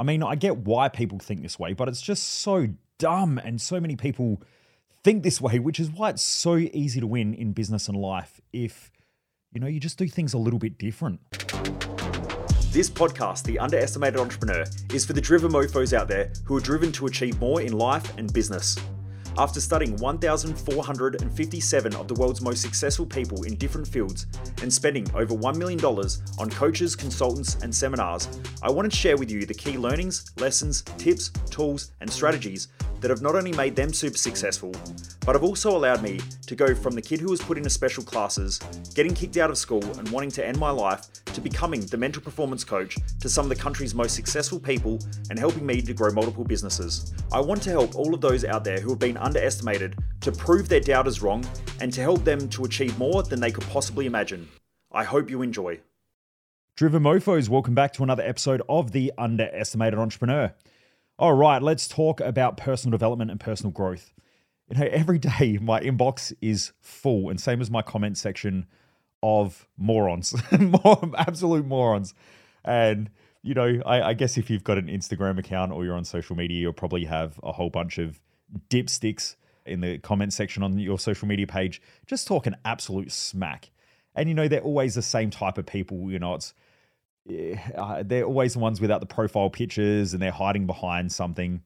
[0.00, 3.36] I mean, I get why people think this way, but it's just so dumb.
[3.36, 4.40] And so many people
[5.04, 8.40] think this way, which is why it's so easy to win in business and life
[8.50, 8.90] if,
[9.52, 11.20] you know, you just do things a little bit different.
[12.72, 16.92] This podcast, The Underestimated Entrepreneur, is for the driven mofos out there who are driven
[16.92, 18.78] to achieve more in life and business.
[19.38, 24.26] After studying 1,457 of the world's most successful people in different fields
[24.62, 28.28] and spending over $1 million on coaches, consultants, and seminars,
[28.62, 32.68] I want to share with you the key learnings, lessons, tips, tools, and strategies
[33.00, 34.74] that have not only made them super successful,
[35.24, 38.02] but have also allowed me to go from the kid who was put into special
[38.02, 38.58] classes,
[38.94, 42.22] getting kicked out of school, and wanting to end my life to becoming the mental
[42.22, 44.98] performance coach to some of the country's most successful people
[45.30, 47.14] and helping me to grow multiple businesses.
[47.32, 50.68] I want to help all of those out there who have been underestimated to prove
[50.68, 51.44] their doubters wrong
[51.80, 54.48] and to help them to achieve more than they could possibly imagine.
[54.92, 55.80] I hope you enjoy.
[56.76, 60.54] Driven Mofos, welcome back to another episode of The Underestimated Entrepreneur.
[61.18, 64.14] All right, let's talk about personal development and personal growth.
[64.70, 68.66] You know, every day my inbox is full, and same as my comment section
[69.22, 70.34] of morons,
[71.18, 72.14] absolute morons.
[72.64, 73.10] And,
[73.42, 76.36] you know, I, I guess if you've got an Instagram account or you're on social
[76.36, 78.18] media, you'll probably have a whole bunch of
[78.68, 83.70] dipsticks in the comment section on your social media page just talking absolute smack.
[84.14, 86.10] And, you know, they're always the same type of people.
[86.10, 86.54] You know, it's,
[87.76, 91.62] uh, they're always the ones without the profile pictures and they're hiding behind something.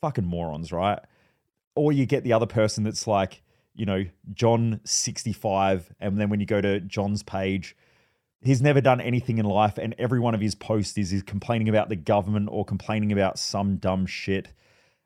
[0.00, 0.98] Fucking morons, right?
[1.74, 3.42] Or you get the other person that's like,
[3.74, 5.94] you know, John 65.
[6.00, 7.76] And then when you go to John's page,
[8.42, 9.78] he's never done anything in life.
[9.78, 13.38] And every one of his posts is he's complaining about the government or complaining about
[13.38, 14.48] some dumb shit.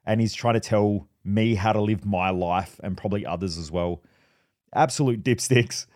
[0.07, 3.71] And he's trying to tell me how to live my life and probably others as
[3.71, 4.03] well.
[4.75, 5.87] Absolute dipsticks.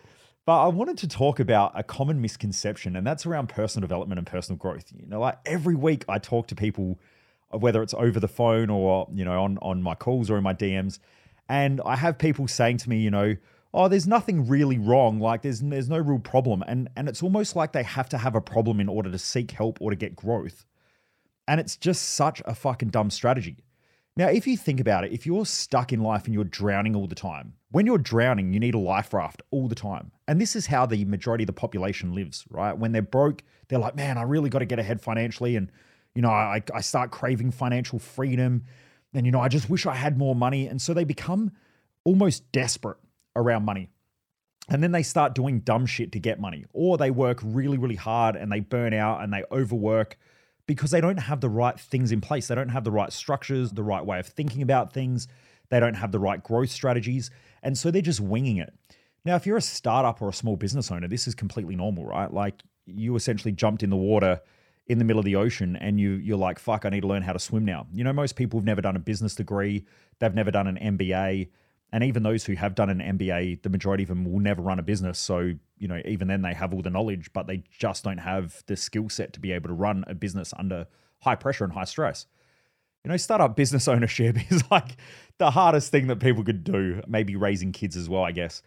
[0.45, 4.25] But I wanted to talk about a common misconception, and that's around personal development and
[4.25, 4.91] personal growth.
[4.97, 6.99] You know, like every week I talk to people,
[7.51, 10.55] whether it's over the phone or, you know, on, on my calls or in my
[10.55, 10.97] DMs,
[11.47, 13.35] and I have people saying to me, you know,
[13.73, 15.19] oh, there's nothing really wrong.
[15.19, 16.63] Like there's there's no real problem.
[16.67, 19.51] And and it's almost like they have to have a problem in order to seek
[19.51, 20.65] help or to get growth.
[21.47, 23.57] And it's just such a fucking dumb strategy.
[24.19, 27.07] Now, if you think about it, if you're stuck in life and you're drowning all
[27.07, 30.11] the time, when you're drowning, you need a life raft all the time.
[30.27, 32.77] And this is how the majority of the population lives, right?
[32.77, 35.55] When they're broke, they're like, man, I really got to get ahead financially.
[35.55, 35.71] And,
[36.15, 38.65] you know, I, I start craving financial freedom.
[39.13, 40.67] And, you know, I just wish I had more money.
[40.67, 41.53] And so they become
[42.03, 42.97] almost desperate
[43.37, 43.87] around money.
[44.67, 47.95] And then they start doing dumb shit to get money, or they work really, really
[47.95, 50.17] hard and they burn out and they overwork
[50.69, 52.47] because they don't have the right things in place.
[52.47, 55.27] They don't have the right structures, the right way of thinking about things.
[55.69, 57.31] They don't have the right growth strategies.
[57.63, 58.71] And so they're just winging it.
[59.25, 62.31] Now, if you're a startup or a small business owner, this is completely normal, right?
[62.31, 64.41] Like you essentially jumped in the water
[64.85, 67.23] in the middle of the ocean and you you're like, fuck, I need to learn
[67.23, 67.87] how to swim now.
[67.91, 69.87] You know, most people have never done a business degree,
[70.19, 71.49] they've never done an MBA.
[71.91, 74.77] And even those who have done an MBA, the majority of them will never run
[74.77, 75.17] a business.
[75.17, 78.63] So, you know, even then they have all the knowledge, but they just don't have
[78.67, 80.87] the skill set to be able to run a business under
[81.19, 82.27] high pressure and high stress.
[83.03, 84.97] You know, startup business ownership is like
[85.39, 88.61] the hardest thing that people could do, maybe raising kids as well, I guess.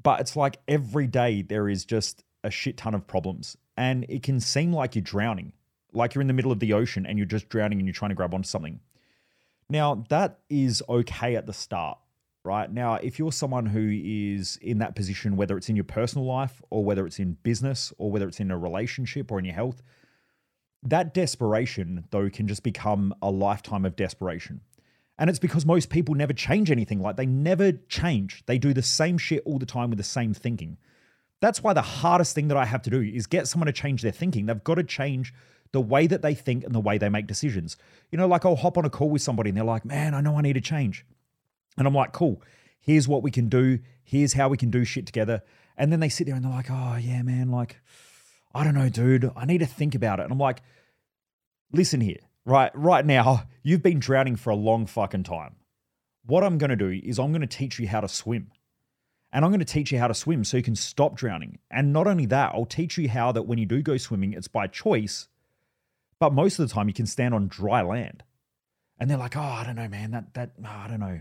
[0.00, 3.56] But it's like every day there is just a shit ton of problems.
[3.76, 5.52] And it can seem like you're drowning,
[5.92, 8.10] like you're in the middle of the ocean and you're just drowning and you're trying
[8.10, 8.80] to grab onto something.
[9.70, 11.98] Now, that is okay at the start
[12.48, 12.72] right?
[12.72, 16.62] Now, if you're someone who is in that position, whether it's in your personal life
[16.70, 19.82] or whether it's in business or whether it's in a relationship or in your health,
[20.82, 24.62] that desperation, though, can just become a lifetime of desperation.
[25.18, 27.00] And it's because most people never change anything.
[27.00, 28.44] Like they never change.
[28.46, 30.78] They do the same shit all the time with the same thinking.
[31.40, 34.00] That's why the hardest thing that I have to do is get someone to change
[34.00, 34.46] their thinking.
[34.46, 35.34] They've got to change
[35.72, 37.76] the way that they think and the way they make decisions.
[38.10, 40.22] You know, like I'll hop on a call with somebody and they're like, man, I
[40.22, 41.04] know I need to change.
[41.76, 42.42] And I'm like, cool,
[42.80, 43.78] here's what we can do.
[44.02, 45.42] Here's how we can do shit together.
[45.76, 47.80] And then they sit there and they're like, oh, yeah, man, like,
[48.54, 49.30] I don't know, dude.
[49.36, 50.24] I need to think about it.
[50.24, 50.62] And I'm like,
[51.72, 52.72] listen here, right?
[52.74, 55.56] Right now, you've been drowning for a long fucking time.
[56.24, 58.50] What I'm going to do is I'm going to teach you how to swim.
[59.32, 61.58] And I'm going to teach you how to swim so you can stop drowning.
[61.70, 64.48] And not only that, I'll teach you how that when you do go swimming, it's
[64.48, 65.28] by choice,
[66.18, 68.24] but most of the time you can stand on dry land.
[68.98, 70.10] And they're like, oh, I don't know, man.
[70.12, 71.20] That, that, oh, I don't know.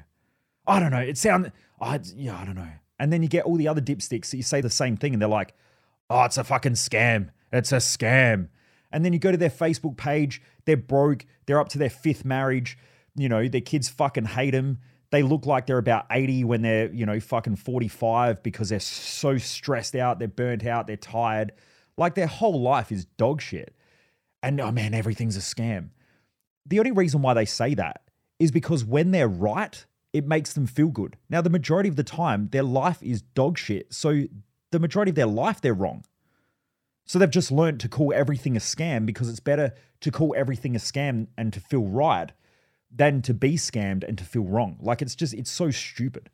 [0.67, 0.99] I don't know.
[0.99, 1.49] It sounds,
[1.79, 2.69] oh, yeah, I don't know.
[2.99, 5.21] And then you get all the other dipsticks that you say the same thing and
[5.21, 5.53] they're like,
[6.09, 7.29] oh, it's a fucking scam.
[7.51, 8.49] It's a scam.
[8.91, 12.25] And then you go to their Facebook page, they're broke, they're up to their fifth
[12.25, 12.77] marriage,
[13.15, 14.79] you know, their kids fucking hate them.
[15.09, 19.37] They look like they're about 80 when they're, you know, fucking 45 because they're so
[19.37, 21.53] stressed out, they're burnt out, they're tired.
[21.97, 23.73] Like their whole life is dog shit.
[24.43, 25.89] And oh man, everything's a scam.
[26.65, 28.01] the only reason why they say that
[28.39, 29.85] is because when they're right,
[30.17, 31.15] it makes them feel good.
[31.29, 33.93] Now, the majority of the time, their life is dog shit.
[33.93, 34.23] So,
[34.71, 36.03] the majority of their life, they're wrong.
[37.05, 40.75] So, they've just learned to call everything a scam because it's better to call everything
[40.75, 42.31] a scam and to feel right
[42.93, 44.77] than to be scammed and to feel wrong.
[44.81, 46.29] Like, it's just, it's so stupid.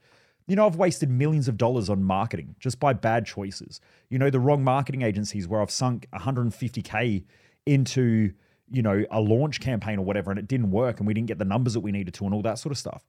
[0.48, 3.82] You know, I've wasted millions of dollars on marketing just by bad choices.
[4.10, 7.24] You know, the wrong marketing agencies where I've sunk 150K
[7.66, 8.34] into,
[8.70, 11.40] you know, a launch campaign or whatever and it didn't work and we didn't get
[11.40, 13.06] the numbers that we needed to and all that sort of stuff.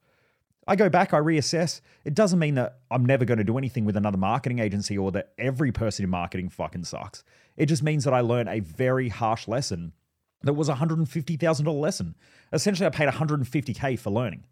[0.67, 1.81] I go back, I reassess.
[2.03, 5.11] It doesn't mean that I'm never going to do anything with another marketing agency or
[5.11, 7.23] that every person in marketing fucking sucks.
[7.55, 9.93] It just means that I learned a very harsh lesson
[10.41, 12.15] that was a $150,000 lesson.
[12.51, 14.45] Essentially, I paid 150K for learning.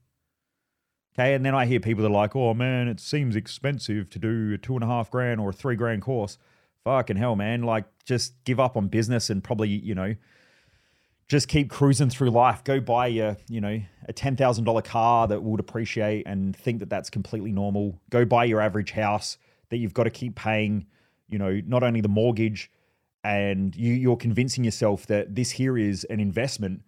[1.16, 1.34] Okay.
[1.34, 4.54] And then I hear people that are like, oh man, it seems expensive to do
[4.54, 6.38] a two and a half grand or a three grand course.
[6.84, 7.64] Fucking hell, man.
[7.64, 10.16] Like, just give up on business and probably, you know,
[11.28, 12.64] just keep cruising through life.
[12.64, 17.10] Go buy a, you know, a $10,000 car that will depreciate and think that that's
[17.10, 18.00] completely normal.
[18.10, 19.38] Go buy your average house
[19.70, 20.86] that you've got to keep paying,
[21.30, 22.72] you know, not only the mortgage
[23.24, 26.82] and you, you're convincing yourself that this here is an investment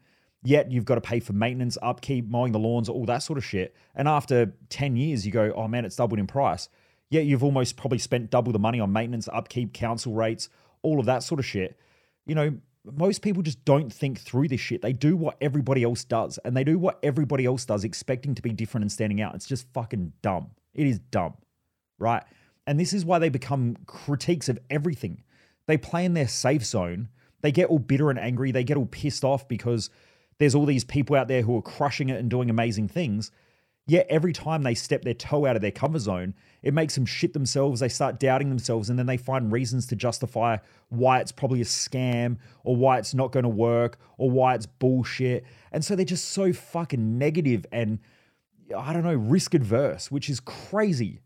[0.45, 3.43] Yet you've got to pay for maintenance, upkeep, mowing the lawns, all that sort of
[3.43, 3.75] shit.
[3.95, 6.69] And after 10 years, you go, oh man, it's doubled in price.
[7.09, 10.49] Yet you've almost probably spent double the money on maintenance, upkeep, council rates,
[10.83, 11.79] all of that sort of shit.
[12.27, 12.57] You know,
[12.93, 14.81] most people just don't think through this shit.
[14.81, 18.41] They do what everybody else does, and they do what everybody else does, expecting to
[18.41, 19.35] be different and standing out.
[19.35, 20.51] It's just fucking dumb.
[20.73, 21.35] It is dumb,
[21.97, 22.23] right?
[22.67, 25.23] And this is why they become critiques of everything.
[25.67, 27.09] They play in their safe zone.
[27.41, 28.51] They get all bitter and angry.
[28.51, 29.89] They get all pissed off because
[30.37, 33.31] there's all these people out there who are crushing it and doing amazing things.
[33.87, 36.33] Yet every time they step their toe out of their comfort zone,
[36.63, 37.79] it makes them shit themselves.
[37.79, 40.57] They start doubting themselves, and then they find reasons to justify
[40.89, 44.65] why it's probably a scam or why it's not going to work or why it's
[44.65, 45.45] bullshit.
[45.71, 47.99] And so they're just so fucking negative and,
[48.75, 51.21] I don't know, risk adverse, which is crazy.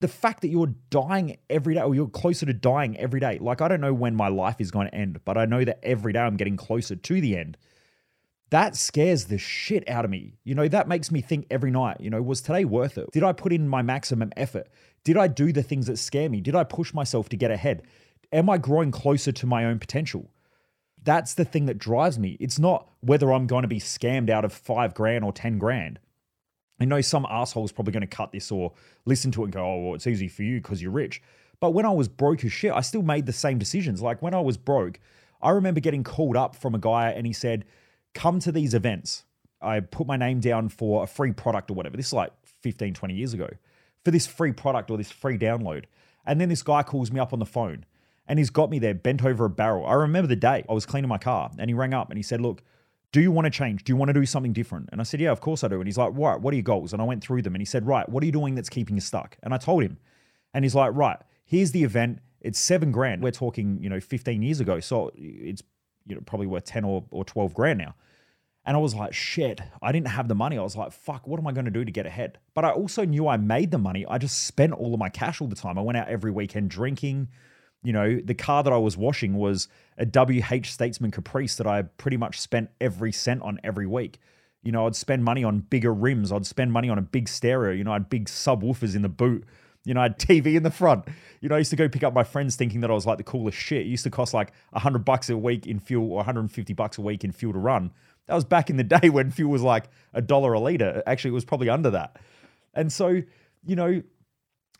[0.00, 3.62] The fact that you're dying every day or you're closer to dying every day, like
[3.62, 6.12] I don't know when my life is going to end, but I know that every
[6.12, 7.56] day I'm getting closer to the end
[8.52, 10.34] that scares the shit out of me.
[10.44, 13.10] You know, that makes me think every night, you know, was today worth it?
[13.10, 14.68] Did I put in my maximum effort?
[15.04, 16.42] Did I do the things that scare me?
[16.42, 17.82] Did I push myself to get ahead?
[18.30, 20.30] Am I growing closer to my own potential?
[21.02, 22.36] That's the thing that drives me.
[22.40, 25.98] It's not whether I'm going to be scammed out of five grand or 10 grand.
[26.78, 28.74] I know some asshole is probably going to cut this or
[29.06, 31.22] listen to it and go, oh, well, it's easy for you because you're rich.
[31.58, 34.02] But when I was broke as shit, I still made the same decisions.
[34.02, 35.00] Like when I was broke,
[35.40, 37.64] I remember getting called up from a guy and he said,
[38.14, 39.24] come to these events.
[39.60, 41.96] I put my name down for a free product or whatever.
[41.96, 42.32] This is like
[42.62, 43.48] 15, 20 years ago
[44.04, 45.84] for this free product or this free download.
[46.26, 47.84] And then this guy calls me up on the phone
[48.26, 49.86] and he's got me there bent over a barrel.
[49.86, 52.22] I remember the day I was cleaning my car and he rang up and he
[52.22, 52.62] said, Look,
[53.12, 53.84] do you want to change?
[53.84, 54.88] Do you want to do something different?
[54.92, 55.76] And I said, Yeah, of course I do.
[55.76, 56.92] And he's like, Right, what are your goals?
[56.92, 58.96] And I went through them and he said, Right, what are you doing that's keeping
[58.96, 59.36] you stuck?
[59.42, 59.98] And I told him.
[60.54, 62.20] And he's like, Right, here's the event.
[62.40, 63.22] It's seven grand.
[63.22, 64.80] We're talking, you know, 15 years ago.
[64.80, 65.62] So it's
[66.06, 67.94] you know, probably worth 10 or, or 12 grand now.
[68.64, 70.56] And I was like, shit, I didn't have the money.
[70.56, 72.38] I was like, fuck, what am I going to do to get ahead?
[72.54, 74.06] But I also knew I made the money.
[74.06, 75.78] I just spent all of my cash all the time.
[75.78, 77.28] I went out every weekend drinking.
[77.82, 79.66] You know, the car that I was washing was
[79.98, 84.20] a WH Statesman Caprice that I pretty much spent every cent on every week.
[84.62, 86.30] You know, I'd spend money on bigger rims.
[86.30, 87.72] I'd spend money on a big stereo.
[87.72, 89.44] You know, I had big subwoofers in the boot.
[89.84, 91.06] You know, I had TV in the front.
[91.40, 93.18] You know, I used to go pick up my friends thinking that I was like
[93.18, 93.82] the coolest shit.
[93.82, 97.00] It used to cost like 100 bucks a week in fuel or 150 bucks a
[97.00, 97.92] week in fuel to run.
[98.28, 99.84] That was back in the day when fuel was like
[100.14, 101.02] a dollar a liter.
[101.06, 102.18] Actually, it was probably under that.
[102.74, 103.22] And so,
[103.64, 104.02] you know,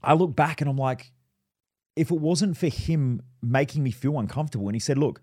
[0.03, 1.13] I look back and I'm like,
[1.97, 5.21] if it wasn't for him making me feel uncomfortable, and he said, Look,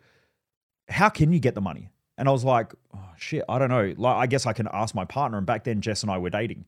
[0.88, 1.89] how can you get the money?
[2.19, 3.93] And I was like, oh, shit, I don't know.
[3.98, 5.38] Like, I guess I can ask my partner.
[5.38, 6.65] And back then, Jess and I were dating.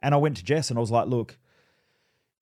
[0.00, 1.36] And I went to Jess and I was like, look,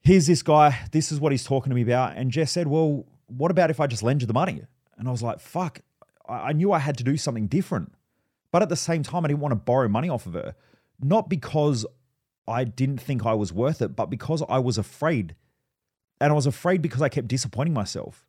[0.02, 0.78] here's this guy.
[0.92, 2.16] This is what he's talking to me about.
[2.16, 4.62] And Jess said, well, what about if I just lend you the money?
[4.99, 5.80] And I was like, fuck,
[6.28, 7.92] I knew I had to do something different.
[8.52, 10.54] But at the same time, I didn't want to borrow money off of her,
[11.00, 11.87] not because
[12.49, 15.37] I didn't think I was worth it, but because I was afraid.
[16.21, 18.26] And I was afraid because I kept disappointing myself.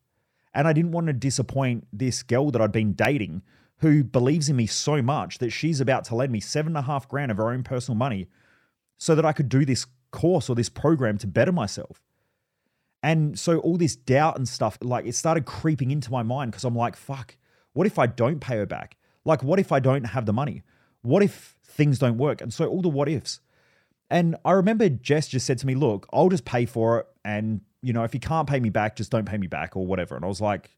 [0.54, 3.42] And I didn't want to disappoint this girl that I'd been dating
[3.80, 6.88] who believes in me so much that she's about to lend me seven and a
[6.88, 8.28] half grand of her own personal money
[8.98, 12.01] so that I could do this course or this program to better myself.
[13.03, 16.63] And so all this doubt and stuff, like it started creeping into my mind because
[16.63, 17.36] I'm like, fuck,
[17.74, 18.98] what if I don't pay her back?
[19.25, 20.63] Like, what if I don't have the money?
[21.01, 22.41] What if things don't work?
[22.41, 23.39] And so all the what ifs.
[24.10, 27.08] And I remember Jess just said to me, Look, I'll just pay for it.
[27.24, 29.86] And, you know, if you can't pay me back, just don't pay me back or
[29.86, 30.15] whatever.
[30.15, 30.70] And I was like,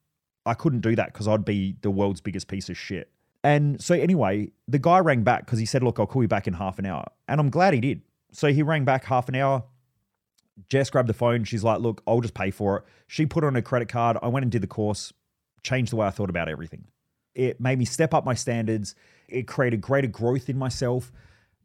[0.46, 3.10] I couldn't do that because I'd be the world's biggest piece of shit.
[3.44, 6.48] And so, anyway, the guy rang back because he said, Look, I'll call you back
[6.48, 7.06] in half an hour.
[7.28, 8.02] And I'm glad he did.
[8.34, 9.64] So he rang back half an hour.
[10.70, 11.44] Jess grabbed the phone.
[11.44, 12.84] She's like, Look, I'll just pay for it.
[13.08, 14.18] She put on her credit card.
[14.22, 15.14] I went and did the course,
[15.64, 16.86] changed the way I thought about everything.
[17.36, 18.96] It made me step up my standards.
[19.28, 21.12] It created greater growth in myself.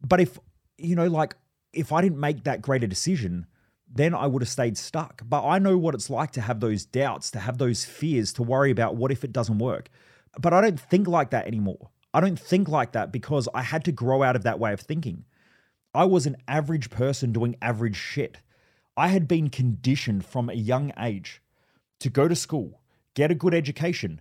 [0.06, 0.38] But if,
[0.78, 1.34] you know, like
[1.72, 3.46] if I didn't make that greater decision,
[3.90, 5.22] then I would have stayed stuck.
[5.26, 8.42] But I know what it's like to have those doubts, to have those fears, to
[8.42, 9.88] worry about what if it doesn't work.
[10.38, 11.90] But I don't think like that anymore.
[12.12, 14.80] I don't think like that because I had to grow out of that way of
[14.80, 15.24] thinking.
[15.94, 18.38] I was an average person doing average shit.
[18.96, 21.40] I had been conditioned from a young age
[22.00, 22.80] to go to school,
[23.14, 24.20] get a good education,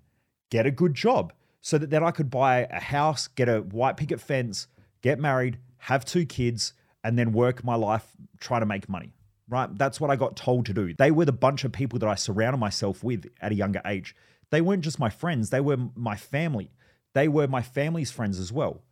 [0.50, 3.98] get a good job, so that then I could buy a house, get a white
[3.98, 4.68] picket fence,
[5.02, 8.06] get married, have two kids, and then work my life
[8.40, 9.14] trying to make money.
[9.50, 9.70] Right?
[9.78, 10.94] That's what I got told to do.
[10.94, 14.16] They were the bunch of people that I surrounded myself with at a younger age.
[14.50, 16.72] They weren't just my friends, they were my family.
[17.14, 18.84] They were my family's friends as well.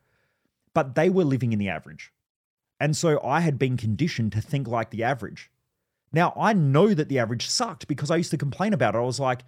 [0.73, 2.11] But they were living in the average.
[2.79, 5.49] And so I had been conditioned to think like the average.
[6.11, 8.99] Now, I know that the average sucked because I used to complain about it.
[8.99, 9.41] I was like,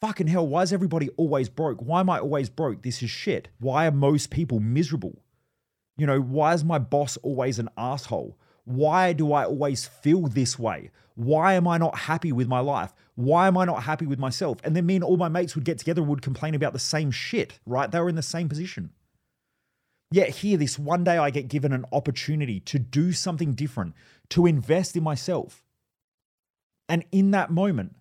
[0.00, 1.80] fucking hell, why is everybody always broke?
[1.80, 2.82] Why am I always broke?
[2.82, 3.48] This is shit.
[3.58, 5.22] Why are most people miserable?
[5.96, 8.36] You know, why is my boss always an asshole?
[8.64, 10.90] Why do I always feel this way?
[11.14, 12.92] Why am I not happy with my life?
[13.14, 14.58] Why am I not happy with myself?
[14.64, 16.78] And then me and all my mates would get together and would complain about the
[16.78, 17.90] same shit, right?
[17.90, 18.90] They were in the same position.
[20.10, 23.94] Yet here, this one day I get given an opportunity to do something different,
[24.30, 25.64] to invest in myself.
[26.88, 27.96] And in that moment,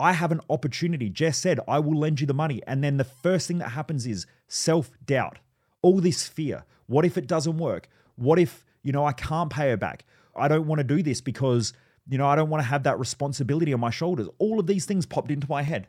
[0.00, 1.10] I have an opportunity.
[1.10, 2.62] Jess said, I will lend you the money.
[2.66, 5.38] And then the first thing that happens is self doubt,
[5.82, 6.64] all this fear.
[6.86, 7.88] What if it doesn't work?
[8.16, 10.04] What if, you know, I can't pay her back?
[10.34, 11.72] I don't want to do this because
[12.08, 14.28] you know, I don't want to have that responsibility on my shoulders.
[14.38, 15.88] All of these things popped into my head.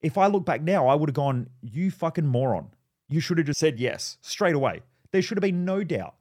[0.00, 2.70] If I look back now, I would have gone, You fucking moron.
[3.08, 4.82] You should have just said yes straight away.
[5.12, 6.14] There should have been no doubt.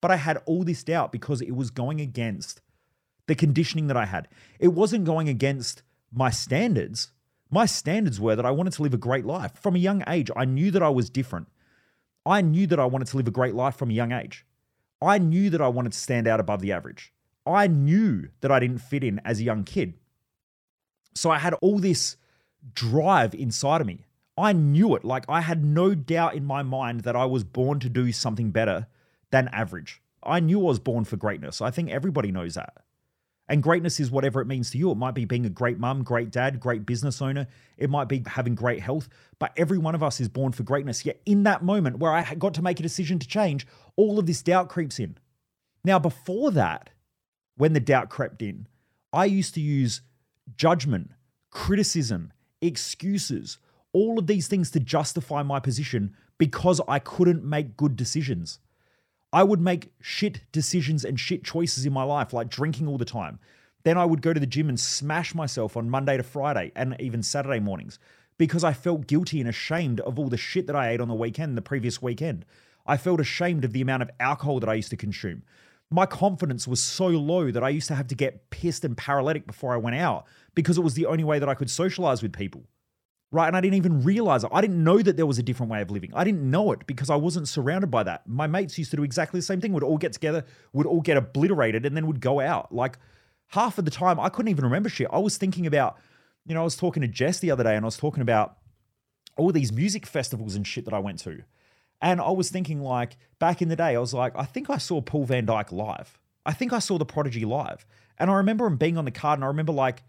[0.00, 2.62] But I had all this doubt because it was going against
[3.26, 4.28] the conditioning that I had.
[4.58, 5.82] It wasn't going against
[6.12, 7.12] my standards.
[7.50, 9.52] My standards were that I wanted to live a great life.
[9.60, 11.48] From a young age, I knew that I was different.
[12.24, 14.46] I knew that I wanted to live a great life from a young age.
[15.02, 17.12] I knew that I wanted to stand out above the average.
[17.46, 19.94] I knew that I didn't fit in as a young kid.
[21.14, 22.16] So I had all this
[22.74, 24.04] drive inside of me.
[24.36, 25.04] I knew it.
[25.04, 28.50] Like I had no doubt in my mind that I was born to do something
[28.50, 28.86] better
[29.30, 30.00] than average.
[30.22, 31.60] I knew I was born for greatness.
[31.60, 32.74] I think everybody knows that.
[33.48, 34.92] And greatness is whatever it means to you.
[34.92, 37.48] It might be being a great mum, great dad, great business owner.
[37.76, 39.08] It might be having great health.
[39.40, 41.04] But every one of us is born for greatness.
[41.04, 44.26] Yet in that moment where I got to make a decision to change, all of
[44.26, 45.18] this doubt creeps in.
[45.84, 46.90] Now, before that,
[47.60, 48.66] when the doubt crept in.
[49.12, 50.00] I used to use
[50.56, 51.10] judgment,
[51.50, 52.32] criticism,
[52.62, 53.58] excuses,
[53.92, 58.58] all of these things to justify my position because I couldn't make good decisions.
[59.32, 63.04] I would make shit decisions and shit choices in my life, like drinking all the
[63.04, 63.38] time.
[63.82, 66.96] Then I would go to the gym and smash myself on Monday to Friday and
[66.98, 67.98] even Saturday mornings
[68.38, 71.14] because I felt guilty and ashamed of all the shit that I ate on the
[71.14, 72.44] weekend, the previous weekend.
[72.86, 75.42] I felt ashamed of the amount of alcohol that I used to consume
[75.90, 79.46] my confidence was so low that I used to have to get pissed and paralytic
[79.46, 82.32] before I went out because it was the only way that I could socialize with
[82.32, 82.62] people.
[83.32, 83.46] Right.
[83.46, 84.50] And I didn't even realize it.
[84.52, 86.10] I didn't know that there was a different way of living.
[86.14, 88.26] I didn't know it because I wasn't surrounded by that.
[88.26, 91.00] My mates used to do exactly the same thing, would all get together, would all
[91.00, 92.74] get obliterated, and then would go out.
[92.74, 92.98] Like
[93.48, 95.06] half of the time, I couldn't even remember shit.
[95.12, 95.96] I was thinking about,
[96.44, 98.56] you know, I was talking to Jess the other day and I was talking about
[99.36, 101.44] all these music festivals and shit that I went to.
[102.02, 104.78] And I was thinking, like, back in the day, I was like, I think I
[104.78, 106.18] saw Paul van Dyk live.
[106.46, 107.86] I think I saw The Prodigy live.
[108.18, 110.02] And I remember him being on the card, and I remember like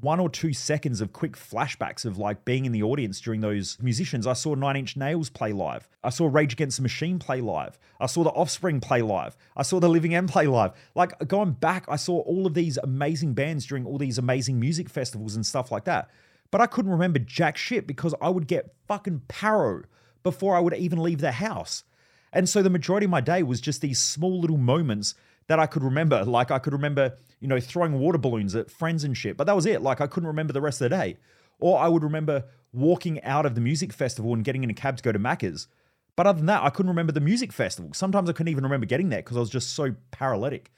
[0.00, 3.78] one or two seconds of quick flashbacks of like being in the audience during those
[3.80, 4.26] musicians.
[4.26, 5.88] I saw Nine Inch Nails play live.
[6.04, 7.78] I saw Rage Against the Machine play live.
[8.00, 9.36] I saw The Offspring play live.
[9.56, 10.72] I saw The Living End play live.
[10.94, 14.88] Like going back, I saw all of these amazing bands during all these amazing music
[14.88, 16.10] festivals and stuff like that.
[16.50, 19.84] But I couldn't remember jack shit because I would get fucking paro
[20.22, 21.84] before I would even leave the house.
[22.32, 25.14] And so the majority of my day was just these small little moments
[25.46, 26.24] that I could remember.
[26.24, 29.56] Like I could remember, you know, throwing water balloons at friends and shit, but that
[29.56, 29.82] was it.
[29.82, 31.16] Like I couldn't remember the rest of the day.
[31.58, 34.96] Or I would remember walking out of the music festival and getting in a cab
[34.98, 35.68] to go to Macca's.
[36.16, 37.92] But other than that, I couldn't remember the music festival.
[37.94, 40.70] Sometimes I couldn't even remember getting there because I was just so paralytic.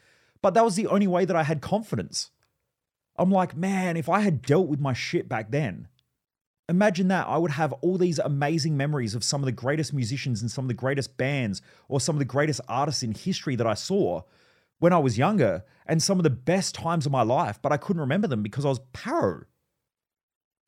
[0.42, 2.30] But that was the only way that I had confidence.
[3.16, 5.88] I'm like, man, if I had dealt with my shit back then,
[6.68, 7.26] Imagine that.
[7.26, 10.66] I would have all these amazing memories of some of the greatest musicians and some
[10.66, 14.22] of the greatest bands or some of the greatest artists in history that I saw
[14.78, 17.76] when I was younger and some of the best times of my life, but I
[17.76, 19.44] couldn't remember them because I was paro.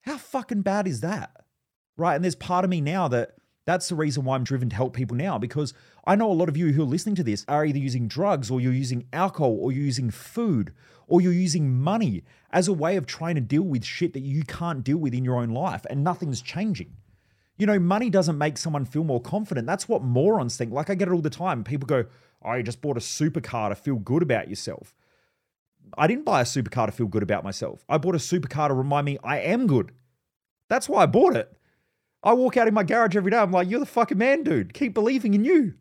[0.03, 1.45] How fucking bad is that?
[1.97, 2.15] Right.
[2.15, 3.35] And there's part of me now that
[3.67, 5.75] That's the reason why I'm driven to help people now because
[6.05, 8.51] I know a lot of you who are listening to this are either using drugs
[8.51, 10.73] or you're using alcohol or you're using food
[11.07, 14.43] or you're using money as a way of trying to deal with shit that you
[14.45, 16.97] can't deal with in your own life and nothing's changing.
[17.59, 19.67] You know, money doesn't make someone feel more confident.
[19.67, 20.73] That's what morons think.
[20.73, 21.63] Like I get it all the time.
[21.63, 22.07] People go,
[22.45, 24.95] You just bought a supercar to feel good about yourself.
[25.97, 27.85] I didn't buy a supercar to feel good about myself.
[27.89, 29.93] I bought a supercar to remind me I am good.
[30.69, 31.57] That's why I bought it.
[32.23, 33.39] I walk out in my garage every day.
[33.39, 34.75] I'm like, You're the fucking man, dude.
[34.75, 35.75] Keep believing in you.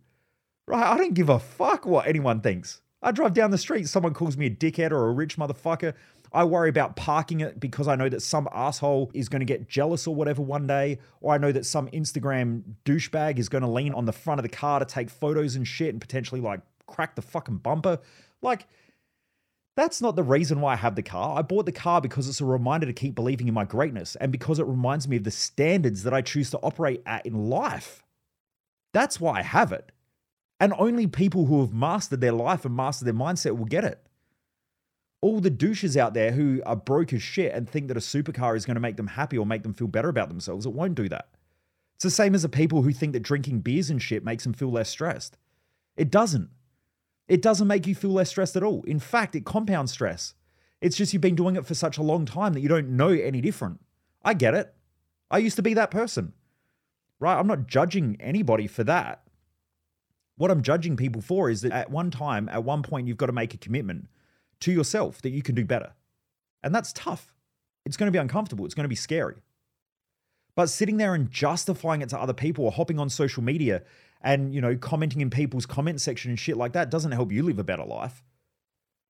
[0.67, 0.85] Right?
[0.85, 2.81] I don't give a fuck what anyone thinks.
[3.01, 5.93] I drive down the street, someone calls me a dickhead or a rich motherfucker.
[6.31, 9.67] I worry about parking it because I know that some asshole is going to get
[9.67, 13.67] jealous or whatever one day, or I know that some Instagram douchebag is going to
[13.67, 16.61] lean on the front of the car to take photos and shit and potentially like
[16.85, 17.99] crack the fucking bumper.
[18.41, 18.67] Like,
[19.75, 21.39] that's not the reason why I have the car.
[21.39, 24.31] I bought the car because it's a reminder to keep believing in my greatness and
[24.31, 28.03] because it reminds me of the standards that I choose to operate at in life.
[28.93, 29.91] That's why I have it.
[30.59, 34.05] And only people who have mastered their life and mastered their mindset will get it
[35.21, 38.55] all the douches out there who are broke as shit and think that a supercar
[38.55, 40.95] is going to make them happy or make them feel better about themselves, it won't
[40.95, 41.29] do that.
[41.95, 44.53] It's the same as the people who think that drinking beers and shit makes them
[44.53, 45.37] feel less stressed.
[45.97, 46.49] It doesn't.
[47.27, 48.83] It doesn't make you feel less stressed at all.
[48.83, 50.33] In fact, it compounds stress.
[50.79, 53.09] It's just you've been doing it for such a long time that you don't know
[53.09, 53.81] any different.
[54.23, 54.73] I get it.
[55.29, 56.33] I used to be that person.
[57.19, 57.37] Right?
[57.37, 59.23] I'm not judging anybody for that.
[60.37, 63.25] What I'm judging people for is that at one time, at one point, you've got
[63.25, 64.07] to make a commitment
[64.61, 65.93] to yourself that you can do better.
[66.63, 67.33] And that's tough.
[67.85, 68.65] It's going to be uncomfortable.
[68.65, 69.41] It's going to be scary.
[70.55, 73.83] But sitting there and justifying it to other people or hopping on social media
[74.21, 77.43] and, you know, commenting in people's comment section and shit like that doesn't help you
[77.43, 78.23] live a better life.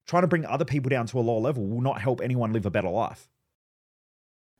[0.06, 2.66] Trying to bring other people down to a lower level will not help anyone live
[2.66, 3.28] a better life.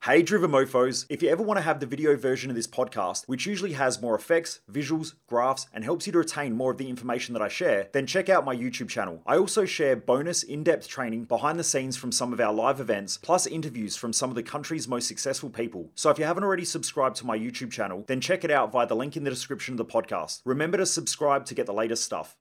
[0.04, 3.26] Hey Driven Mofos, if you ever want to have the video version of this podcast,
[3.26, 6.88] which usually has more effects, visuals, graphs, and helps you to retain more of the
[6.88, 9.20] information that I share, then check out my YouTube channel.
[9.26, 13.18] I also share bonus in-depth training behind the scenes from some of our live events,
[13.18, 15.90] plus interviews from some of the country's most successful people.
[15.96, 18.86] So if you haven't already subscribed to my YouTube channel, then check it out via
[18.86, 20.40] the link in the description of the podcast.
[20.46, 22.38] Remember to subscribe to get the latest stuff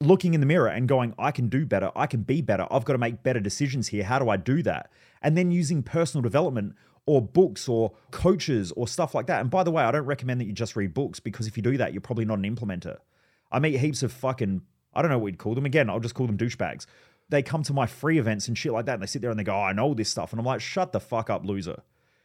[0.00, 1.90] looking in the mirror and going, I can do better.
[1.94, 2.66] I can be better.
[2.70, 4.04] I've got to make better decisions here.
[4.04, 4.90] How do I do that?
[5.22, 6.74] And then using personal development
[7.06, 9.40] or books or coaches or stuff like that.
[9.40, 11.62] And by the way, I don't recommend that you just read books because if you
[11.62, 12.98] do that, you're probably not an implementer.
[13.52, 14.62] I meet heaps of fucking,
[14.94, 15.66] I don't know what we'd call them.
[15.66, 16.86] Again, I'll just call them douchebags.
[17.28, 19.38] They come to my free events and shit like that and they sit there and
[19.38, 20.32] they go, oh, I know all this stuff.
[20.32, 21.82] And I'm like, shut the fuck up, loser.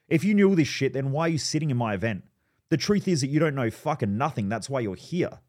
[0.07, 2.23] If you knew all this shit, then why are you sitting in my event?
[2.69, 4.49] The truth is that you don't know fucking nothing.
[4.49, 5.39] That's why you're here.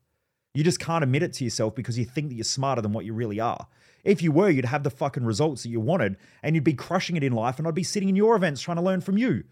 [0.54, 3.04] You just can't admit it to yourself because you think that you're smarter than what
[3.04, 3.66] you really are.
[4.02, 7.16] If you were, you'd have the fucking results that you wanted and you'd be crushing
[7.16, 9.44] it in life, and I'd be sitting in your events trying to learn from you.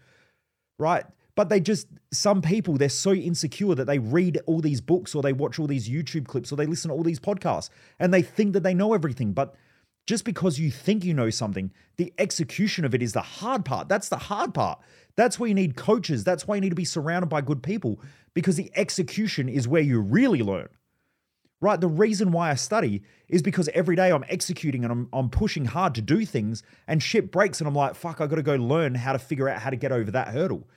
[0.77, 1.05] Right?
[1.35, 5.21] But they just, some people, they're so insecure that they read all these books or
[5.21, 8.21] they watch all these YouTube clips or they listen to all these podcasts and they
[8.21, 9.31] think that they know everything.
[9.31, 9.55] But
[10.05, 13.87] just because you think you know something, the execution of it is the hard part.
[13.87, 14.79] That's the hard part.
[15.15, 16.23] That's where you need coaches.
[16.23, 18.01] That's why you need to be surrounded by good people
[18.33, 20.67] because the execution is where you really learn
[21.61, 21.79] right?
[21.79, 25.65] The reason why I study is because every day I'm executing and I'm, I'm pushing
[25.65, 28.55] hard to do things and shit breaks and I'm like, fuck, I got to go
[28.55, 30.67] learn how to figure out how to get over that hurdle.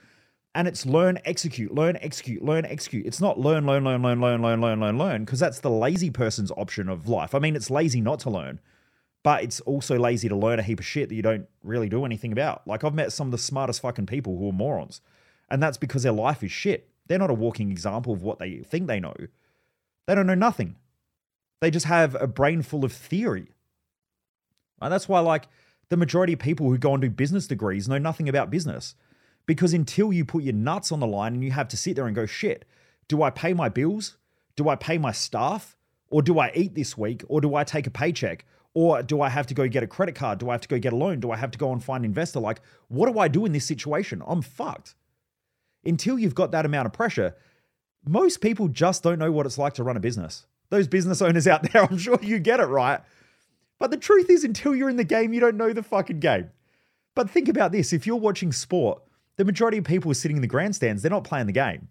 [0.55, 3.07] And it's learn, execute, learn, execute, learn, execute.
[3.07, 6.11] It's not learn, learn, learn, learn, learn, learn, learn, learn, learn, because that's the lazy
[6.11, 7.33] person's option of life.
[7.33, 8.59] I mean, it's lazy not to learn,
[9.23, 12.05] but it's also lazy to learn a heap of shit that you don't really do
[12.05, 12.67] anything about.
[12.67, 15.01] Like I've met some of the smartest fucking people who are morons,
[15.49, 16.87] and that's because their life is shit.
[17.07, 19.15] They're not a walking example of what they think they know.
[20.07, 20.75] They don't know nothing.
[21.61, 23.47] They just have a brain full of theory.
[24.81, 25.47] And that's why, like,
[25.89, 28.95] the majority of people who go and do business degrees know nothing about business.
[29.45, 32.05] Because until you put your nuts on the line and you have to sit there
[32.05, 32.65] and go, shit,
[33.07, 34.17] do I pay my bills?
[34.55, 35.75] Do I pay my staff?
[36.09, 37.23] Or do I eat this week?
[37.27, 38.45] Or do I take a paycheck?
[38.73, 40.39] Or do I have to go get a credit card?
[40.39, 41.19] Do I have to go get a loan?
[41.19, 42.39] Do I have to go and find an investor?
[42.39, 44.23] Like, what do I do in this situation?
[44.25, 44.95] I'm fucked.
[45.85, 47.35] Until you've got that amount of pressure,
[48.05, 50.45] most people just don't know what it's like to run a business.
[50.69, 53.01] Those business owners out there, I'm sure you get it right.
[53.79, 56.51] But the truth is, until you're in the game, you don't know the fucking game.
[57.15, 59.01] But think about this if you're watching sport,
[59.37, 61.89] the majority of people are sitting in the grandstands, they're not playing the game.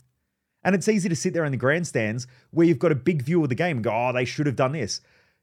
[0.64, 3.42] And it's easy to sit there in the grandstands where you've got a big view
[3.42, 5.01] of the game and go, oh, they should have done this.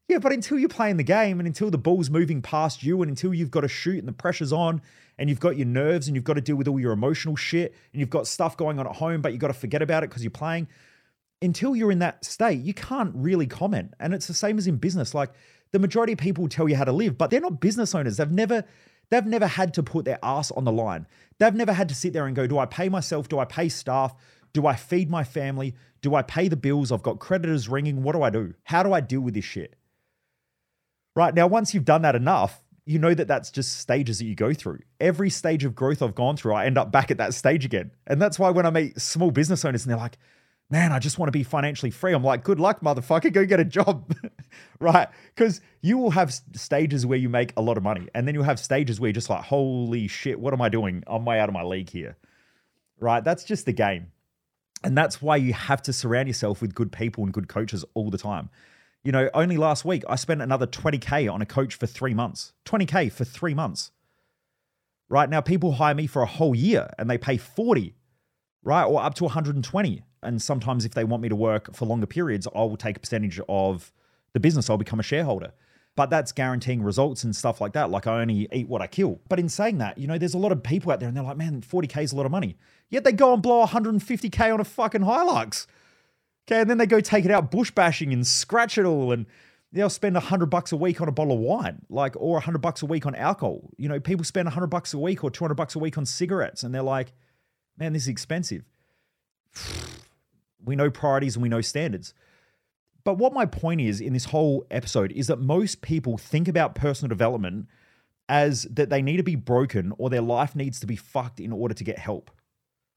[0.10, 3.12] Yeah, but until you're playing the game and until the ball's moving past you and
[3.12, 4.82] until you've got to shoot and the pressure's on
[5.19, 7.76] and you've got your nerves and you've got to deal with all your emotional shit
[7.93, 10.10] and you've got stuff going on at home, but you've got to forget about it
[10.10, 10.67] because you're playing.
[11.43, 13.93] Until you're in that state, you can't really comment.
[14.00, 15.13] And it's the same as in business.
[15.13, 15.30] Like
[15.74, 18.17] the majority of people tell you how to live, but they're not business owners.
[18.17, 18.63] They've never
[19.12, 21.06] they've never had to put their ass on the line.
[21.38, 23.30] They've never had to sit there and go, do I pay myself?
[23.30, 24.15] Do I pay staff?
[24.54, 25.76] Do I feed my family?
[26.02, 26.91] Do I pay the bills?
[26.91, 28.02] I've got creditors ringing.
[28.02, 28.56] What do I do?
[28.63, 29.76] How do I deal with this shit?
[31.20, 34.36] Right now, once you've done that enough, you know that that's just stages that you
[34.36, 34.80] go through.
[35.02, 37.92] Every stage of growth I've gone through, I end up back at that stage again.
[38.08, 40.18] And that's why when I meet small business owners and they're like,
[40.70, 42.14] man, I just want to be financially free.
[42.14, 43.34] I'm like, good luck, motherfucker.
[43.34, 44.16] Go get a job.
[44.80, 45.10] right.
[45.36, 48.08] Because you will have stages where you make a lot of money.
[48.16, 51.04] And then you'll have stages where you're just like, holy shit, what am I doing?
[51.06, 52.16] I'm way out of my league here.
[52.98, 53.26] Right.
[53.26, 54.14] That's just the game.
[54.86, 58.10] And that's why you have to surround yourself with good people and good coaches all
[58.10, 58.50] the time.
[59.04, 62.54] You know, only last week I spent another 20K on a coach for three months.
[62.66, 63.92] 20K for three months.
[65.08, 67.96] Right now, people hire me for a whole year and they pay 40,
[68.64, 68.84] right?
[68.84, 70.04] Or up to 120.
[70.22, 73.00] And sometimes, if they want me to work for longer periods, I will take a
[73.00, 73.92] percentage of
[74.34, 74.70] the business.
[74.70, 75.54] I'll become a shareholder.
[75.96, 77.90] But that's guaranteeing results and stuff like that.
[77.90, 79.20] Like I only eat what I kill.
[79.30, 81.24] But in saying that, you know, there's a lot of people out there and they're
[81.24, 82.58] like, man, 40K is a lot of money.
[82.90, 85.66] Yet they go and blow 150K on a fucking Hilux.
[86.50, 86.62] Okay.
[86.62, 89.12] And then they go take it out bush bashing and scratch it all.
[89.12, 89.28] And
[89.72, 92.82] they'll spend 100 bucks a week on a bottle of wine, like, or 100 bucks
[92.82, 93.70] a week on alcohol.
[93.78, 96.64] You know, people spend 100 bucks a week or 200 bucks a week on cigarettes.
[96.64, 97.14] And they're like,
[97.78, 98.64] man, this is expensive.
[100.64, 102.14] We know priorities and we know standards.
[103.04, 106.76] But what my point is in this whole episode is that most people think about
[106.76, 107.68] personal development
[108.28, 111.52] as that they need to be broken or their life needs to be fucked in
[111.52, 112.30] order to get help.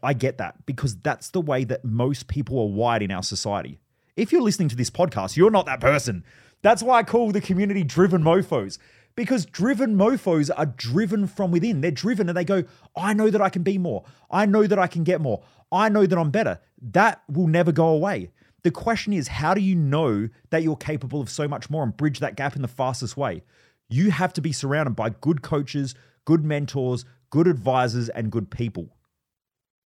[0.03, 3.79] I get that because that's the way that most people are wired in our society.
[4.17, 6.25] If you're listening to this podcast, you're not that person.
[6.63, 8.79] That's why I call the community driven mofos
[9.15, 11.81] because driven mofos are driven from within.
[11.81, 12.65] They're driven and they go,
[12.97, 14.05] I know that I can be more.
[14.31, 15.43] I know that I can get more.
[15.71, 16.61] I know that I'm better.
[16.81, 18.31] That will never go away.
[18.63, 21.97] The question is, how do you know that you're capable of so much more and
[21.97, 23.43] bridge that gap in the fastest way?
[23.89, 28.95] You have to be surrounded by good coaches, good mentors, good advisors, and good people,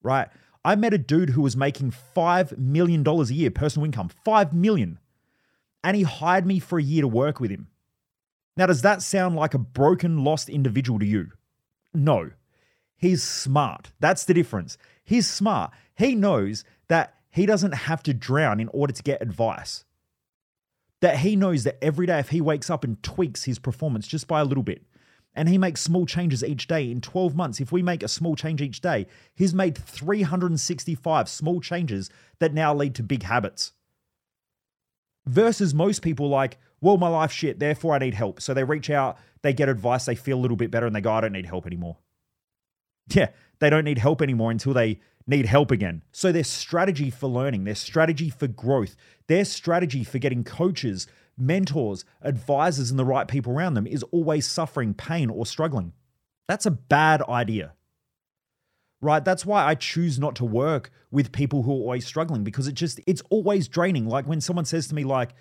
[0.02, 0.28] right?
[0.64, 4.98] I met a dude who was making $5 million a year personal income, 5 million.
[5.84, 7.68] And he hired me for a year to work with him.
[8.56, 11.32] Now, does that sound like a broken, lost individual to you?
[11.94, 12.30] No.
[12.96, 13.92] He's smart.
[14.00, 14.78] That's the difference.
[15.04, 15.70] He's smart.
[15.94, 19.84] He knows that he doesn't have to drown in order to get advice.
[21.02, 24.26] That he knows that every day, if he wakes up and tweaks his performance just
[24.26, 24.82] by a little bit,
[25.36, 28.34] and he makes small changes each day in 12 months, if we make a small
[28.34, 33.72] change each day, he's made 365 small changes that now lead to big habits.
[35.26, 38.40] Versus most people like, well, my life's shit, therefore I need help.
[38.40, 41.00] So they reach out, they get advice, they feel a little bit better, and they
[41.00, 41.98] go, I don't need help anymore.
[43.08, 46.02] Yeah, they don't need help anymore until they need help again.
[46.12, 48.96] So their strategy for learning, their strategy for growth,
[49.26, 51.06] their strategy for getting coaches,
[51.38, 55.92] mentors, advisors, and the right people around them is always suffering pain or struggling.
[56.48, 57.74] That's a bad idea.
[59.02, 59.24] Right?
[59.24, 62.74] That's why I choose not to work with people who are always struggling because it
[62.74, 64.08] just it's always draining.
[64.08, 65.34] Like when someone says to me like,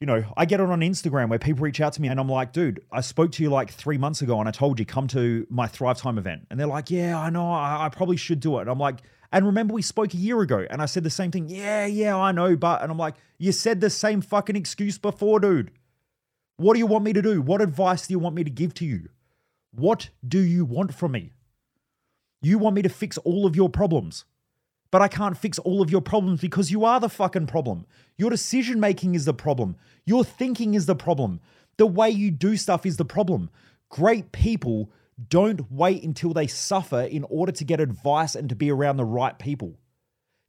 [0.00, 2.28] you know, I get it on Instagram where people reach out to me and I'm
[2.28, 5.06] like, dude, I spoke to you like three months ago and I told you come
[5.08, 6.48] to my Thrive Time event.
[6.50, 8.62] And they're like, yeah, I know, I, I, probably should do it.
[8.62, 8.98] And I'm like,
[9.32, 11.48] and remember we spoke a year ago and I said the same thing.
[11.48, 15.40] Yeah, yeah, I know, but, and I'm like, you said the same fucking excuse before,
[15.40, 15.70] dude.
[16.56, 17.42] What do you want me to do?
[17.42, 19.08] What advice do you want me to give to you?
[19.72, 21.32] What do you want from me?
[22.42, 24.26] You want me to fix all of your problems
[24.92, 27.86] but I can't fix all of your problems because you are the fucking problem.
[28.18, 29.74] Your decision making is the problem.
[30.04, 31.40] Your thinking is the problem.
[31.78, 33.48] The way you do stuff is the problem.
[33.88, 34.90] Great people
[35.28, 39.04] don't wait until they suffer in order to get advice and to be around the
[39.04, 39.78] right people.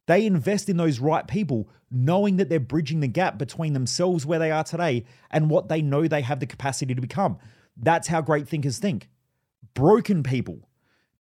[0.06, 4.40] They invest in those right people, knowing that they're bridging the gap between themselves where
[4.40, 7.38] they are today and what they know they have the capacity to become.
[7.78, 9.10] That's how great thinkers think.
[9.74, 10.68] Broken people,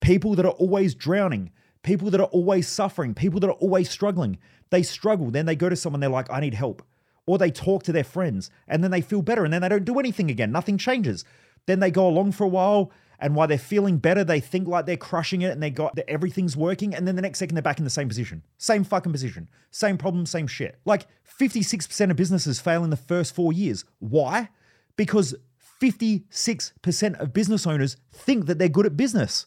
[0.01, 1.51] people that are always drowning,
[1.81, 4.37] people that are always suffering, people that are always struggling.
[4.69, 6.83] They struggle, then they go to someone, they're like, I need help.
[7.25, 9.85] Or they talk to their friends and then they feel better and then they don't
[9.85, 10.51] do anything again.
[10.51, 11.23] Nothing changes.
[11.67, 12.91] Then they go along for a while
[13.23, 16.09] and while they're feeling better, they think like they're crushing it and they got that
[16.09, 16.93] everything's working.
[16.93, 19.97] And then the next second, they're back in the same position, same fucking position, same
[19.97, 20.77] problem, same shit.
[20.83, 21.07] Like
[21.39, 23.85] 56% of businesses fail in the first four years.
[23.99, 24.49] Why?
[24.97, 25.35] Because
[25.81, 29.45] 56% of business owners think that they're good at business.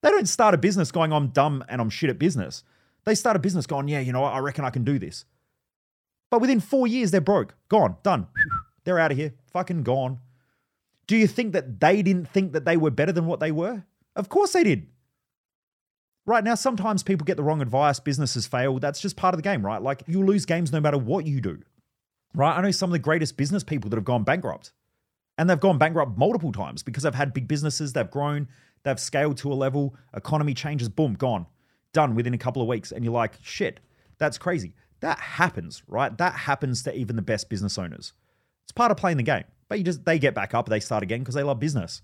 [0.00, 2.64] They don't start a business going, I'm dumb and I'm shit at business.
[3.04, 5.26] They start a business going, yeah, you know I reckon I can do this.
[6.30, 8.28] But within four years, they're broke, gone, done.
[8.84, 10.20] They're out of here, fucking gone.
[11.10, 13.82] Do you think that they didn't think that they were better than what they were?
[14.14, 14.86] Of course they did.
[16.24, 18.78] Right now, sometimes people get the wrong advice, businesses fail.
[18.78, 19.82] That's just part of the game, right?
[19.82, 21.62] Like you lose games no matter what you do.
[22.32, 22.56] Right?
[22.56, 24.70] I know some of the greatest business people that have gone bankrupt.
[25.36, 28.46] And they've gone bankrupt multiple times because they've had big businesses, they've grown,
[28.84, 31.46] they've scaled to a level, economy changes, boom, gone.
[31.92, 32.92] done within a couple of weeks.
[32.92, 33.80] And you're like, shit,
[34.18, 34.74] that's crazy.
[35.00, 36.16] That happens, right?
[36.18, 38.12] That happens to even the best business owners.
[38.62, 39.42] It's part of playing the game.
[39.70, 42.02] But you just they get back up, they start again because they love business.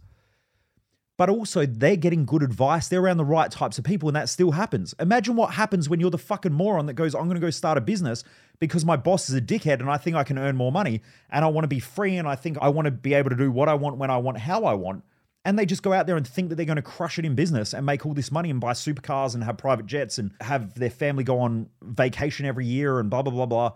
[1.19, 2.89] But also they're getting good advice.
[2.89, 4.95] They're around the right types of people, and that still happens.
[5.01, 7.81] Imagine what happens when you're the fucking moron that goes, I'm gonna go start a
[7.81, 8.23] business
[8.61, 11.45] because my boss is a dickhead and I think I can earn more money and
[11.45, 13.51] I want to be free and I think I want to be able to do
[13.51, 15.03] what I want when I want, how I want.
[15.45, 17.35] And they just go out there and think that they're going to crush it in
[17.35, 20.75] business and make all this money and buy supercars and have private jets and have
[20.75, 23.73] their family go on vacation every year and blah, blah, blah, blah.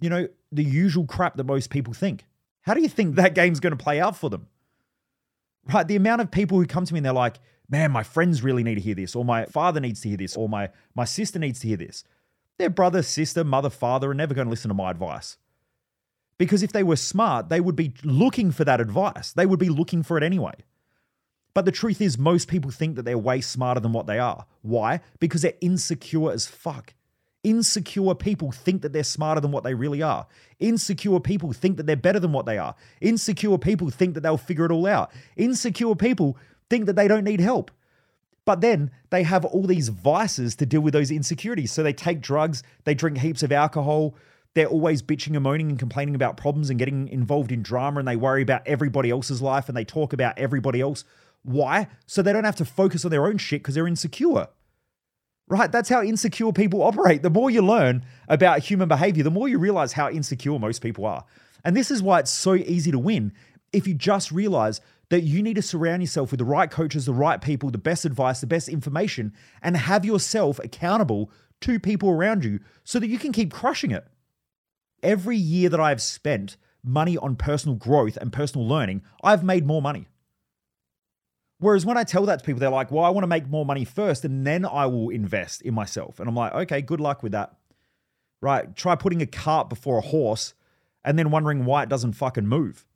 [0.00, 2.24] You know, the usual crap that most people think.
[2.62, 4.48] How do you think that game's going to play out for them?
[5.72, 5.86] Right?
[5.86, 8.62] The amount of people who come to me and they're like, man, my friends really
[8.62, 11.38] need to hear this, or my father needs to hear this, or my, my sister
[11.38, 12.04] needs to hear this.
[12.58, 15.36] Their brother, sister, mother, father are never going to listen to my advice.
[16.38, 19.32] Because if they were smart, they would be looking for that advice.
[19.32, 20.54] They would be looking for it anyway.
[21.52, 24.46] But the truth is, most people think that they're way smarter than what they are.
[24.62, 25.00] Why?
[25.18, 26.94] Because they're insecure as fuck.
[27.44, 30.26] Insecure people think that they're smarter than what they really are.
[30.58, 32.74] Insecure people think that they're better than what they are.
[33.00, 35.12] Insecure people think that they'll figure it all out.
[35.36, 36.36] Insecure people
[36.68, 37.70] think that they don't need help.
[38.44, 41.70] But then they have all these vices to deal with those insecurities.
[41.70, 44.14] So they take drugs, they drink heaps of alcohol,
[44.54, 48.08] they're always bitching and moaning and complaining about problems and getting involved in drama and
[48.08, 51.04] they worry about everybody else's life and they talk about everybody else.
[51.42, 51.88] Why?
[52.06, 54.48] So they don't have to focus on their own shit because they're insecure
[55.48, 55.70] right?
[55.70, 57.22] That's how insecure people operate.
[57.22, 61.06] The more you learn about human behavior, the more you realize how insecure most people
[61.06, 61.24] are.
[61.64, 63.32] And this is why it's so easy to win
[63.72, 64.80] if you just realize
[65.10, 68.04] that you need to surround yourself with the right coaches, the right people, the best
[68.04, 69.32] advice, the best information,
[69.62, 71.30] and have yourself accountable
[71.60, 74.06] to people around you so that you can keep crushing it.
[75.02, 79.82] Every year that I've spent money on personal growth and personal learning, I've made more
[79.82, 80.08] money.
[81.60, 83.66] Whereas when I tell that to people, they're like, well, I want to make more
[83.66, 86.20] money first and then I will invest in myself.
[86.20, 87.54] And I'm like, okay, good luck with that.
[88.40, 88.74] Right?
[88.76, 90.54] Try putting a cart before a horse
[91.04, 92.86] and then wondering why it doesn't fucking move.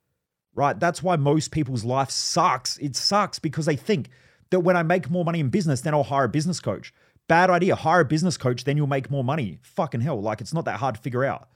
[0.54, 0.78] Right?
[0.78, 2.78] That's why most people's life sucks.
[2.78, 4.10] It sucks because they think
[4.50, 6.94] that when I make more money in business, then I'll hire a business coach.
[7.26, 7.74] Bad idea.
[7.74, 9.58] Hire a business coach, then you'll make more money.
[9.62, 10.20] Fucking hell.
[10.20, 11.48] Like it's not that hard to figure out.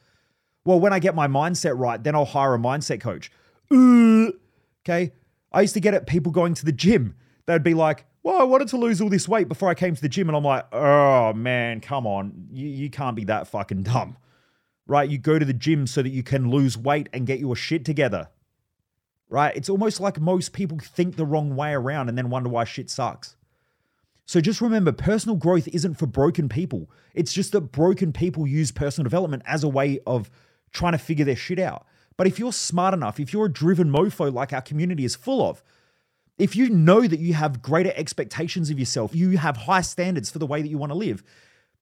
[0.65, 3.31] Well, when I get my mindset right, then I'll hire a mindset coach.
[3.71, 4.33] Uh,
[4.85, 5.13] okay.
[5.53, 7.15] I used to get at people going to the gym.
[7.47, 10.03] They'd be like, well, I wanted to lose all this weight before I came to
[10.03, 10.29] the gym.
[10.29, 12.49] And I'm like, oh man, come on.
[12.51, 14.17] You, you can't be that fucking dumb.
[14.87, 15.09] Right?
[15.09, 17.85] You go to the gym so that you can lose weight and get your shit
[17.85, 18.29] together.
[19.29, 19.57] Right?
[19.57, 22.91] It's almost like most people think the wrong way around and then wonder why shit
[22.91, 23.37] sucks.
[24.25, 26.91] So just remember personal growth isn't for broken people.
[27.15, 30.31] It's just that broken people use personal development as a way of
[30.73, 31.87] trying to figure their shit out.
[32.17, 35.47] But if you're smart enough, if you're a driven mofo like our community is full
[35.47, 35.63] of,
[36.39, 40.39] if you know that you have greater expectations of yourself, you have high standards for
[40.39, 41.23] the way that you want to live,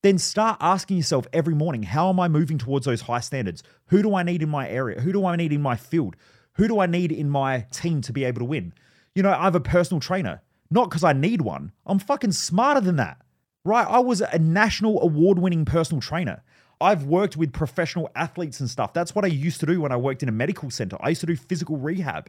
[0.02, 3.62] then start asking yourself every morning, how am I moving towards those high standards?
[3.86, 5.00] Who do I need in my area?
[5.00, 6.14] Who do I need in my field?
[6.54, 8.74] Who do I need in my team to be able to win?
[9.14, 11.72] You know, I have a personal trainer, not because I need one.
[11.86, 13.20] I'm fucking smarter than that,
[13.64, 13.86] right?
[13.88, 16.42] I was a national award winning personal trainer.
[16.84, 18.92] I've worked with professional athletes and stuff.
[18.92, 20.98] That's what I used to do when I worked in a medical center.
[21.00, 22.28] I used to do physical rehab,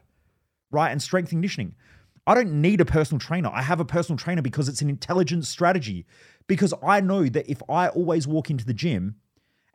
[0.72, 0.92] right?
[0.92, 1.76] And strength conditioning.
[2.26, 3.52] I don't need a personal trainer.
[3.54, 6.06] I have a personal trainer because it's an intelligent strategy.
[6.48, 9.16] Because I know that if I always walk into the gym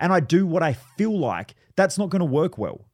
[0.00, 2.86] and I do what I feel like, that's not going to work well.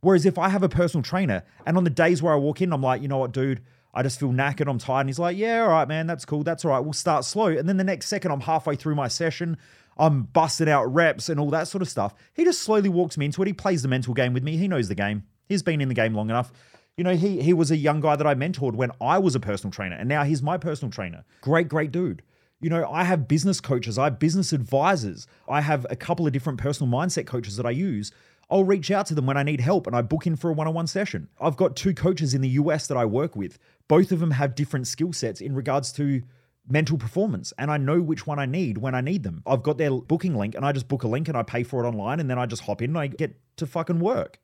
[0.00, 2.72] Whereas if I have a personal trainer and on the days where I walk in,
[2.72, 3.62] I'm like, you know what, dude,
[3.94, 4.68] I just feel knackered.
[4.68, 5.00] I'm tired.
[5.02, 6.42] And he's like, yeah, all right, man, that's cool.
[6.42, 6.80] That's all right.
[6.80, 7.46] We'll start slow.
[7.46, 9.56] And then the next second, I'm halfway through my session.
[9.98, 12.14] I'm busting out reps and all that sort of stuff.
[12.34, 13.46] He just slowly walks me into it.
[13.46, 14.56] He plays the mental game with me.
[14.56, 15.24] He knows the game.
[15.48, 16.52] He's been in the game long enough.
[16.96, 19.40] You know, he he was a young guy that I mentored when I was a
[19.40, 21.24] personal trainer, and now he's my personal trainer.
[21.40, 22.22] Great, great dude.
[22.60, 26.32] You know, I have business coaches, I have business advisors, I have a couple of
[26.32, 28.10] different personal mindset coaches that I use.
[28.50, 30.54] I'll reach out to them when I need help and I book in for a
[30.54, 31.28] one on one session.
[31.40, 33.58] I've got two coaches in the US that I work with.
[33.86, 36.22] Both of them have different skill sets in regards to
[36.68, 39.42] mental performance and I know which one I need when I need them.
[39.46, 41.84] I've got their booking link and I just book a link and I pay for
[41.84, 44.38] it online and then I just hop in and I get to fucking work.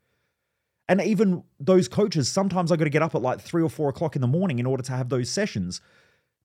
[0.89, 3.89] And even those coaches, sometimes I got to get up at like three or four
[3.89, 5.81] o'clock in the morning in order to have those sessions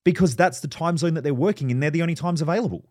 [0.04, 1.80] because that's the time zone that they're working in.
[1.80, 2.88] They're the only times available.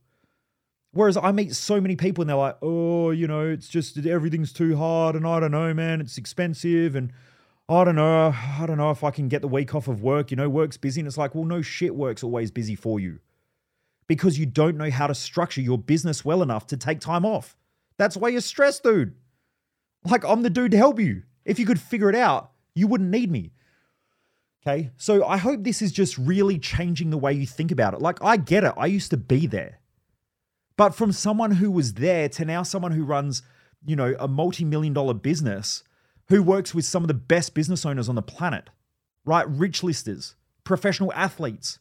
[0.92, 4.54] Whereas I meet so many people and they're like, oh, you know, it's just everything's
[4.54, 7.12] too hard and I don't know, man, it's expensive and
[7.70, 8.34] I don't know.
[8.34, 10.32] I don't know if I can get the week off of work.
[10.32, 11.02] You know, work's busy.
[11.02, 13.20] And it's like, well, no shit, work's always busy for you
[14.08, 17.56] because you don't know how to structure your business well enough to take time off.
[17.98, 19.14] That's why you're stressed, dude.
[20.04, 21.24] Like, I'm the dude to help you.
[21.46, 23.52] If you could figure it out, you wouldn't need me.
[24.66, 24.90] Okay.
[24.98, 28.02] So I hope this is just really changing the way you think about it.
[28.02, 28.74] Like, I get it.
[28.78, 29.80] I used to be there.
[30.76, 33.44] But from someone who was there to now someone who runs,
[33.86, 35.84] you know, a multi million dollar business,
[36.30, 38.70] who works with some of the best business owners on the planet,
[39.26, 39.48] right?
[39.50, 41.80] Rich listers, professional athletes.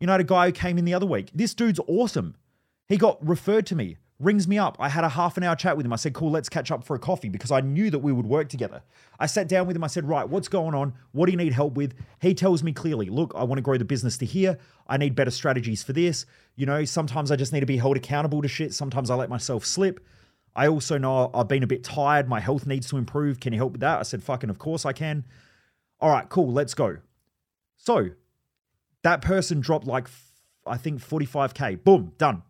[0.00, 1.30] You know, I had a guy who came in the other week.
[1.34, 2.36] This dude's awesome.
[2.88, 4.76] He got referred to me, rings me up.
[4.80, 5.92] I had a half an hour chat with him.
[5.92, 8.26] I said, cool, let's catch up for a coffee because I knew that we would
[8.26, 8.82] work together.
[9.18, 9.84] I sat down with him.
[9.84, 10.94] I said, right, what's going on?
[11.12, 11.94] What do you need help with?
[12.20, 14.58] He tells me clearly, look, I want to grow the business to here.
[14.86, 16.26] I need better strategies for this.
[16.56, 18.74] You know, sometimes I just need to be held accountable to shit.
[18.74, 20.00] Sometimes I let myself slip.
[20.56, 22.28] I also know I've been a bit tired.
[22.28, 23.40] My health needs to improve.
[23.40, 23.98] Can you help with that?
[23.98, 25.24] I said, fucking, of course I can.
[26.00, 26.98] All right, cool, let's go.
[27.76, 28.10] So
[29.02, 30.08] that person dropped like,
[30.66, 31.82] I think 45K.
[31.82, 32.42] Boom, done.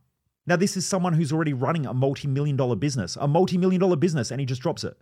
[0.46, 3.80] Now, this is someone who's already running a multi million dollar business, a multi million
[3.80, 4.96] dollar business, and he just drops it.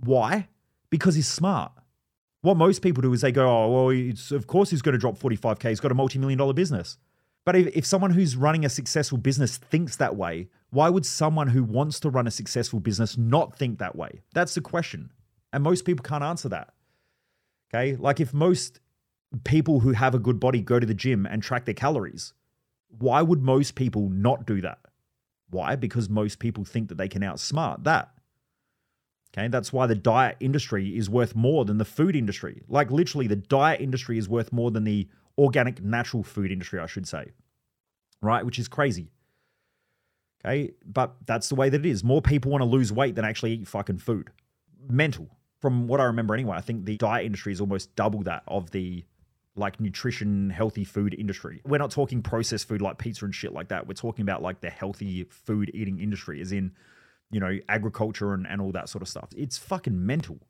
[0.00, 0.48] Why?
[0.90, 1.72] Because he's smart.
[2.40, 5.18] What most people do is they go, oh, well, of course he's going to drop
[5.18, 5.68] 45K.
[5.68, 6.98] He's got a multi million dollar business.
[7.44, 11.48] But if, if someone who's running a successful business thinks that way, why would someone
[11.48, 14.22] who wants to run a successful business not think that way?
[14.34, 15.12] That's the question.
[15.52, 16.74] And most people can't answer that.
[17.72, 17.96] Okay.
[17.96, 18.80] Like if most
[19.44, 22.32] people who have a good body go to the gym and track their calories,
[22.88, 24.78] why would most people not do that?
[25.50, 25.76] Why?
[25.76, 28.10] Because most people think that they can outsmart that.
[29.32, 32.62] Okay, that's why the diet industry is worth more than the food industry.
[32.68, 35.08] Like literally, the diet industry is worth more than the
[35.38, 37.32] organic natural food industry, I should say.
[38.22, 38.44] Right?
[38.44, 39.10] Which is crazy.
[40.44, 42.04] Okay, but that's the way that it is.
[42.04, 44.30] More people want to lose weight than actually eat fucking food.
[44.88, 45.28] Mental.
[45.60, 48.70] From what I remember anyway, I think the diet industry is almost double that of
[48.70, 49.04] the
[49.56, 51.62] like nutrition, healthy food industry.
[51.64, 53.86] We're not talking processed food like pizza and shit like that.
[53.86, 56.72] We're talking about like the healthy food eating industry, as in,
[57.30, 59.30] you know, agriculture and, and all that sort of stuff.
[59.36, 60.40] It's fucking mental.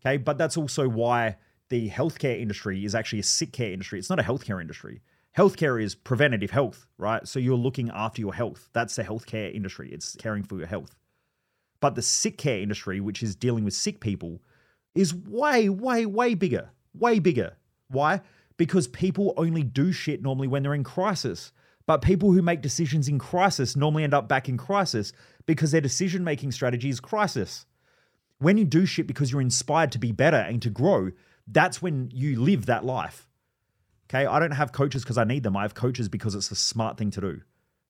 [0.00, 0.16] Okay.
[0.16, 1.36] But that's also why
[1.68, 3.98] the healthcare industry is actually a sick care industry.
[3.98, 5.02] It's not a healthcare industry.
[5.36, 7.28] Healthcare is preventative health, right?
[7.28, 8.70] So you're looking after your health.
[8.72, 9.90] That's the healthcare industry.
[9.92, 10.96] It's caring for your health.
[11.80, 14.40] But the sick care industry, which is dealing with sick people,
[14.94, 16.70] is way, way, way bigger.
[16.94, 17.54] Way bigger.
[17.88, 18.22] Why?
[18.56, 21.52] Because people only do shit normally when they're in crisis.
[21.86, 25.12] But people who make decisions in crisis normally end up back in crisis
[25.44, 27.66] because their decision making strategy is crisis.
[28.38, 31.10] When you do shit because you're inspired to be better and to grow,
[31.46, 33.25] that's when you live that life.
[34.08, 34.26] Okay.
[34.26, 35.56] I don't have coaches because I need them.
[35.56, 37.40] I have coaches because it's a smart thing to do.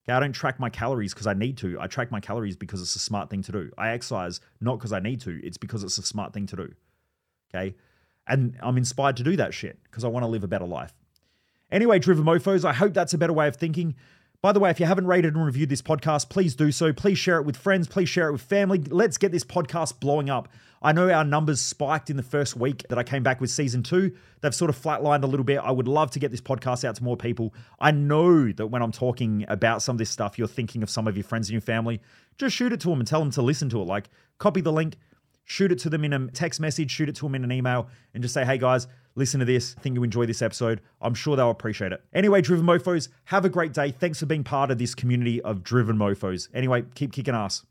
[0.05, 0.15] Okay.
[0.15, 1.79] I don't track my calories because I need to.
[1.81, 3.71] I track my calories because it's a smart thing to do.
[3.77, 6.73] I exercise not because I need to, it's because it's a smart thing to do.
[7.55, 7.75] Okay.
[8.27, 10.93] And I'm inspired to do that shit because I want to live a better life.
[11.71, 13.95] Anyway, Driven Mofos, I hope that's a better way of thinking.
[14.47, 16.93] By the way, if you haven't rated and reviewed this podcast, please do so.
[16.93, 17.89] Please share it with friends.
[17.89, 18.79] Please share it with family.
[18.79, 20.49] Let's get this podcast blowing up.
[20.81, 23.83] I know our numbers spiked in the first week that I came back with season
[23.83, 24.15] two.
[24.43, 25.59] They've sort of flatlined a little bit.
[25.59, 27.55] I would love to get this podcast out to more people.
[27.81, 31.09] I know that when I'm talking about some of this stuff, you're thinking of some
[31.09, 32.01] of your friends and your family.
[32.39, 33.87] Just shoot it to them and tell them to listen to it.
[33.87, 34.95] Like, copy the link,
[35.45, 37.89] shoot it to them in a text message, shoot it to them in an email,
[38.15, 39.75] and just say, hey guys, listen to this.
[39.77, 40.81] I think you enjoy this episode.
[41.01, 42.03] I'm sure they'll appreciate it.
[42.15, 43.91] Anyway, Driven Mofos, have a great day.
[43.91, 46.49] Thanks for being part of this community of Driven Mofos.
[46.55, 47.65] Anyway, keep kicking ass.